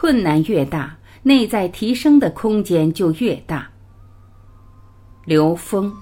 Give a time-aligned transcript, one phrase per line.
[0.00, 3.68] 困难越大，内在提升的空间就越大。
[5.26, 5.92] 刘峰。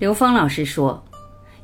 [0.00, 1.00] 刘峰老师说，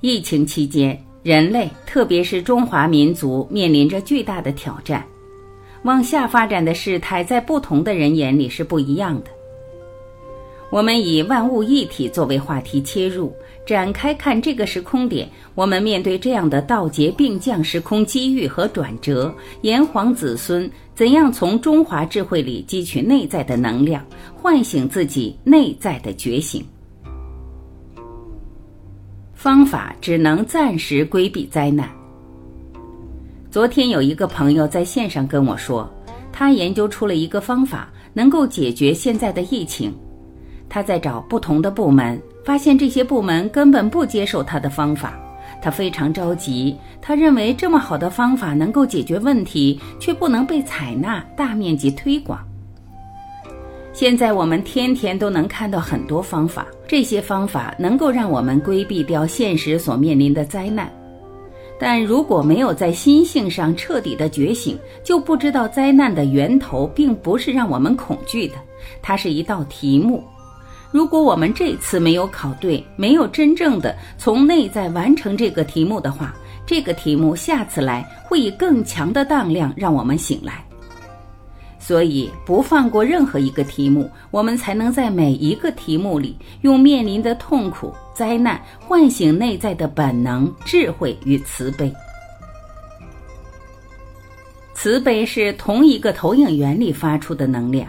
[0.02, 5.04] 疫情期间，人类特别是中华民族面临着巨大的挑战，
[5.82, 9.41] 往下发展的事态在不同的人眼里是不一样的。
[10.72, 13.30] 我们以万物一体作为话题切入，
[13.66, 15.28] 展开看这个时空点。
[15.54, 19.30] 我们面对这样的道劫并降时空机遇和转折，
[19.60, 24.02] 炎黄子孙怎样从中华智慧里汲取内在的能量，
[24.34, 26.64] 唤醒自己内在的觉醒？
[29.34, 31.86] 方法只能暂时规避灾难。
[33.50, 35.86] 昨天有一个朋友在线上跟我说，
[36.32, 39.94] 他研究出了一个方法，能够解决现在的疫情。
[40.72, 45.12] 他在找不同的部门，发现这些部门根本不接受他的方法，
[45.60, 46.74] 他非常着急。
[47.02, 52.40] 他认为这么好的方法能够解决问题，却不能被采纳、大面积推广。
[53.92, 60.90] 现在我们天天都能看到很多方法，这些方法能够让我们规避掉现实所面临的灾难，
[61.78, 68.54] 但如果没有在心性上彻底的觉醒，就不知道灾难的源头并不是让我们恐惧的，
[69.02, 70.24] 它是一道题目。
[70.92, 76.34] 如果我们这次没有考对，没有真正的从内在完成这个题目的话，
[76.66, 80.62] 这个题目下次来会以更强的当量让我们醒来。
[81.78, 91.92] 所以，不放过任何一个题目，我们才能在每一个题目里，用面临的痛苦、灾难唤醒内在的本能、智慧与慈悲。
[94.74, 97.88] 慈悲是同一个投影源里发出的能量。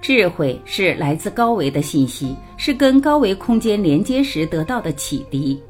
[0.00, 5.60] 智慧是来自高维的信息，是跟高维空间连接时得到的启迪。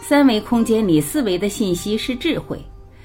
[0.00, 2.58] 三维空间里四维的信息是智慧，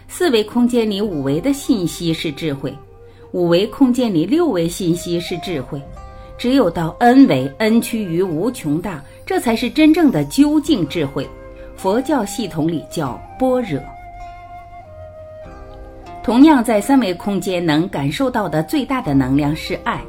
[0.08, 2.74] 四维空间里五维的信息是智慧，
[3.32, 5.82] 五维空间里六维信息是智慧。
[6.38, 11.28] 只有到 n 维，n 趋于无穷大，这才是真正的究竟智慧。
[11.76, 13.80] 佛教系统里叫般若。
[16.24, 20.00] 同样在三维空间能感受到的最大的能量是爱。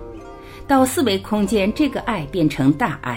[0.68, 3.16] 到四维空间，这个爱变成大爱；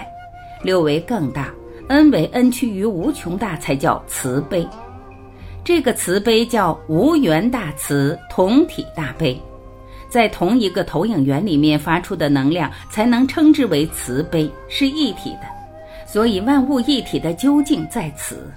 [0.64, 1.52] 六维更大
[1.88, 4.66] ，n 维 n 趋于无穷大才叫慈悲。
[5.62, 9.38] 这个慈悲叫无缘大慈，同体大悲，
[10.08, 15.42] 在同一个投影源里面发出的能量，才能称之为慈悲，是一体的。
[16.06, 18.50] 所以万物一体的究竟在此。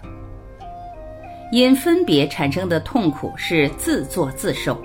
[1.52, 4.82] 因分别产生的痛苦是自作自受。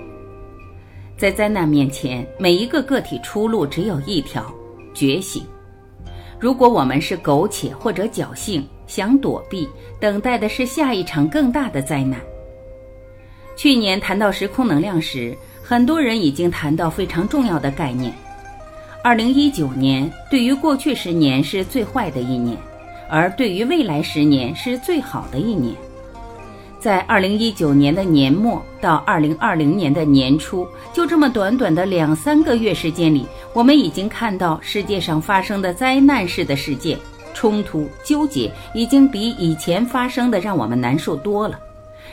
[1.21, 4.51] 在灾难面前，每一个个体出路只有一条：
[4.91, 5.43] 觉醒。
[6.39, 12.19] 如果我们是苟且或者侥幸，想躲避，等待的是下一场更大的灾难。
[13.55, 18.11] 去年谈到时空能量时，很多人已经谈到非常重要的概念。
[19.03, 22.57] 二零一九年对于过去十年是最坏的一年，
[23.07, 25.75] 而对于未来十年是最好的一年。
[26.81, 36.97] 在二零一九年的年末到二零二零年的年初，就这么短短的两三个月时间里，我们已经看到世界上发生的灾难式的事件、
[37.35, 41.59] 冲突、纠结，已经比以前发生的让我们难受多了。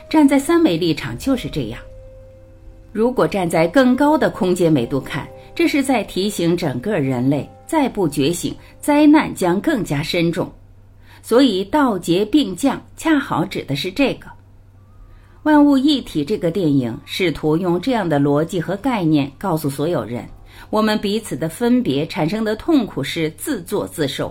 [0.06, 1.80] 站在三维立场就是这样。
[2.92, 10.52] 如果站在更高的空间维度看，这是在提醒整个人类，再不觉醒，灾难将更加深重。
[11.22, 14.28] 所以道劫并降，恰好指的是这个。
[15.44, 20.28] 万物一体这个电影试图用这样的逻辑和概念告诉所有人：
[20.68, 24.28] 我们彼此的分别产生的痛苦是自作自受；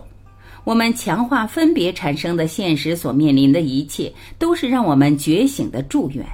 [0.63, 6.25] 我们强化分别产生的现实所面临的一切，都是让我们觉醒的祝愿。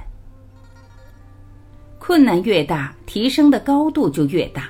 [1.98, 4.68] 困难越大，提升的高度就越大。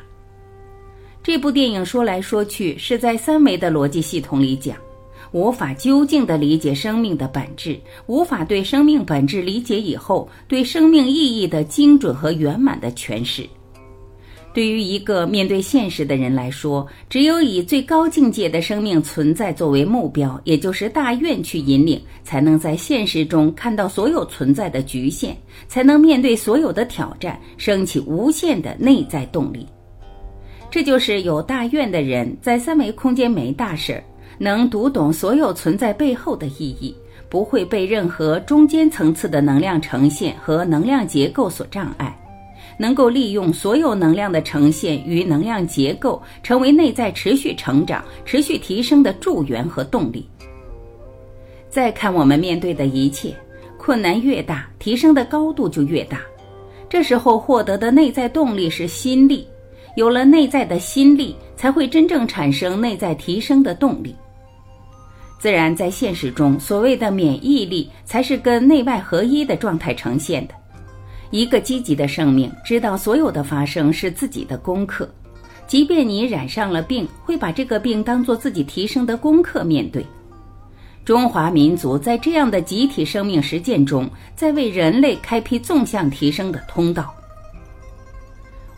[1.22, 4.76] 这部电影说来说去是在三维的逻辑系统里讲。
[5.34, 7.76] 无法究竟地理解生命的本质，
[8.06, 13.44] 无法对生命本质理解以后，对生命意义的精准和圆满的诠释。
[14.52, 25.36] 对于一个面对现实的人来说，只有以最高境界的生命存在作为目标，也就是大愿去引领，才能在现实中看到所有存在的局限，
[25.66, 29.66] 才能面对所有的挑战，升起无限的内在动力。
[30.70, 34.04] 这就是有大愿的人在三维空间没大事儿。
[34.38, 36.94] 能读懂所有存在背后的意义，
[37.28, 42.16] 不会被任何中间层次的能量呈现和能量结构所障碍，
[42.78, 50.28] 能够利用所有能量的呈现与能量结构，成为内在持续成长、持续提升的助缘和动力。
[51.68, 53.34] 再看我们面对的一切，
[53.76, 56.20] 困难越大，提升的高度就越大。
[56.88, 59.46] 这时候获得的内在动力是心力，
[59.96, 64.14] 有了内在的心力，才会真正产生内在提升的动力。
[65.44, 70.54] 自然，在现实中，所谓的免疫力才是跟内外合一的状态呈现的。
[71.30, 75.06] 一个积极的生命知道，所有的发生是自己的功课，
[75.66, 80.02] 即便你染上了病，会把这个病当做自己提升的功课面对。
[81.04, 87.14] 中华民族在这样的集体生命实践中，在为人类开辟纵向提升的通道。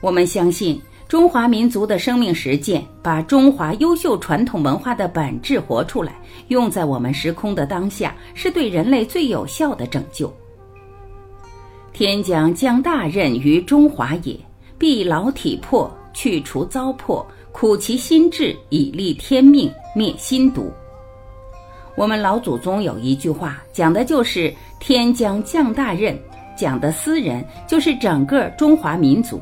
[0.01, 0.83] 我们相信。
[1.09, 6.15] 中华民族的生命实践，把中华优秀传统文化的本质活出来，
[6.49, 10.33] 用在我们时空的当下，是对人类最有效的拯救。
[11.93, 14.37] 天将降大任于中华也，
[14.77, 20.73] 必劳体魄，去除糟粕，苦其心志，以利天命，灭心毒。
[21.95, 26.19] 我们老祖宗有一句话，讲的就是天将降大任，
[26.57, 29.41] 讲的私人就是整个中华民族。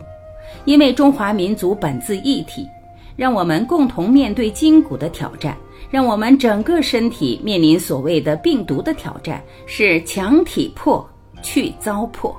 [0.65, 2.69] 因为中华民族本自一体，
[3.17, 5.57] 让我们共同面对筋骨的挑战，
[5.91, 11.07] 让我们整个身体面临所谓的病毒的挑战，是强体魄，
[11.43, 12.35] 去糟粕。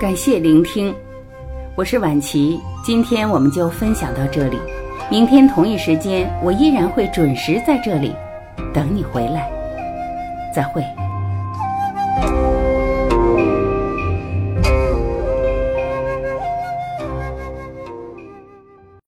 [0.00, 0.94] 感谢聆听，
[1.74, 4.56] 我是晚琪，今天我们就分享到这里，
[5.10, 8.12] 明天同一时间我依然会准时在这里
[8.72, 9.50] 等你回来，
[10.54, 11.07] 再会。